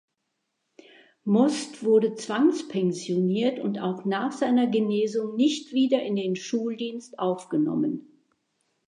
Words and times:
Most 1.25 1.83
wurde 1.83 2.15
zwangspensioniert 2.15 3.59
und 3.59 3.77
auch 3.77 4.03
nach 4.03 4.31
seiner 4.31 4.65
Genesung 4.65 5.35
nicht 5.35 5.73
wieder 5.73 6.01
in 6.01 6.15
den 6.15 6.35
Schuldienst 6.35 7.19
aufgenommen. 7.19 8.07